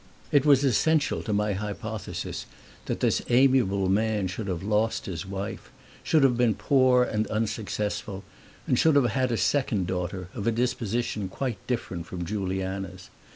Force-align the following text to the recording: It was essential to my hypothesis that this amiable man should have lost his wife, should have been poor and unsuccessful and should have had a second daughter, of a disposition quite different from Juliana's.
It 0.31 0.47
was 0.47 0.63
essential 0.63 1.21
to 1.21 1.31
my 1.31 1.53
hypothesis 1.53 2.47
that 2.85 3.01
this 3.01 3.21
amiable 3.29 3.87
man 3.87 4.25
should 4.25 4.47
have 4.47 4.63
lost 4.63 5.05
his 5.05 5.27
wife, 5.27 5.69
should 6.01 6.23
have 6.23 6.35
been 6.35 6.55
poor 6.55 7.03
and 7.03 7.27
unsuccessful 7.27 8.23
and 8.65 8.79
should 8.79 8.95
have 8.95 9.11
had 9.11 9.31
a 9.31 9.37
second 9.37 9.85
daughter, 9.85 10.27
of 10.33 10.47
a 10.47 10.51
disposition 10.51 11.29
quite 11.29 11.59
different 11.67 12.07
from 12.07 12.25
Juliana's. 12.25 13.11